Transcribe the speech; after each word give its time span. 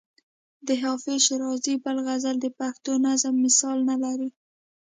د 0.67 0.69
حافظ 0.83 1.15
شیرازي 1.25 1.75
بل 1.83 1.97
غزل 2.07 2.35
د 2.41 2.47
پښتو 2.59 2.91
نظم 3.05 3.35
مثال 3.45 3.77
نه 3.89 3.95
لري. 4.03 4.29